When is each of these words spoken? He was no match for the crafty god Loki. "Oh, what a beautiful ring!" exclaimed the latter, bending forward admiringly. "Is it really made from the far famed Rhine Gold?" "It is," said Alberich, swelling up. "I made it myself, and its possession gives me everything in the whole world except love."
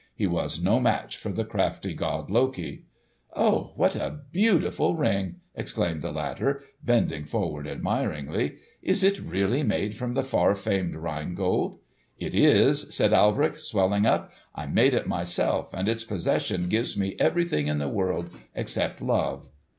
He 0.15 0.25
was 0.25 0.59
no 0.59 0.79
match 0.79 1.15
for 1.17 1.29
the 1.31 1.45
crafty 1.45 1.93
god 1.93 2.31
Loki. 2.31 2.85
"Oh, 3.35 3.71
what 3.75 3.95
a 3.95 4.21
beautiful 4.31 4.95
ring!" 4.95 5.41
exclaimed 5.53 6.01
the 6.01 6.11
latter, 6.11 6.63
bending 6.83 7.23
forward 7.23 7.67
admiringly. 7.67 8.55
"Is 8.81 9.03
it 9.03 9.19
really 9.19 9.61
made 9.61 9.95
from 9.95 10.15
the 10.15 10.23
far 10.23 10.55
famed 10.55 10.95
Rhine 10.95 11.35
Gold?" 11.35 11.77
"It 12.17 12.33
is," 12.33 12.91
said 12.95 13.11
Alberich, 13.13 13.59
swelling 13.59 14.07
up. 14.07 14.31
"I 14.55 14.65
made 14.65 14.95
it 14.95 15.05
myself, 15.05 15.71
and 15.71 15.87
its 15.87 16.03
possession 16.03 16.67
gives 16.67 16.97
me 16.97 17.15
everything 17.19 17.67
in 17.67 17.77
the 17.77 17.85
whole 17.85 17.93
world 17.93 18.29
except 18.55 19.03
love." 19.03 19.49